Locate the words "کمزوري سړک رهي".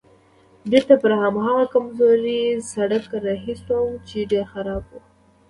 1.73-3.55